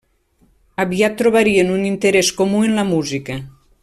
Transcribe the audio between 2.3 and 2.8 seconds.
comú en